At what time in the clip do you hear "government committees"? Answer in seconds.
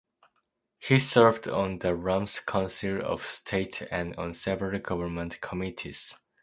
4.79-6.17